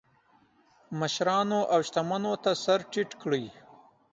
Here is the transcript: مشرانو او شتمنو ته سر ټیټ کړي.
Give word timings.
مشرانو 0.99 1.59
او 1.73 1.79
شتمنو 1.87 2.33
ته 2.43 2.51
سر 2.63 2.79
ټیټ 2.91 3.09
کړي. 3.21 3.45